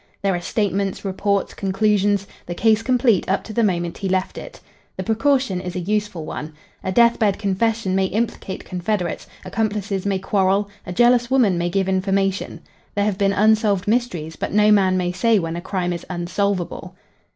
There 0.23 0.33
are 0.33 0.41
statements, 0.41 1.05
reports, 1.05 1.53
conclusions 1.53 2.25
the 2.47 2.55
case 2.55 2.81
complete 2.81 3.29
up 3.29 3.43
to 3.43 3.53
the 3.53 3.61
moment 3.63 3.99
he 3.99 4.09
left 4.09 4.35
it. 4.39 4.59
The 4.97 5.03
precaution 5.03 5.61
is 5.61 5.75
a 5.75 5.79
useful 5.79 6.25
one. 6.25 6.55
A 6.83 6.91
death 6.91 7.19
bed 7.19 7.37
confession 7.37 7.93
may 7.93 8.05
implicate 8.05 8.65
confederates, 8.65 9.27
accomplices 9.45 10.03
may 10.07 10.17
quarrel, 10.17 10.71
a 10.87 10.91
jealous 10.91 11.29
woman 11.29 11.55
may 11.55 11.69
give 11.69 11.87
information. 11.87 12.61
There 12.95 13.05
have 13.05 13.19
been 13.19 13.31
unsolved 13.31 13.87
mysteries, 13.87 14.35
but 14.35 14.51
no 14.53 14.71
man 14.71 14.97
may 14.97 15.11
say 15.11 15.37
when 15.37 15.55
a 15.55 15.61
crime 15.61 15.93
is 15.93 16.03
unsolvable. 16.09 16.95